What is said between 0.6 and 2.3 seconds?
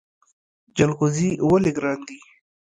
جلغوزي ولې ګران دي؟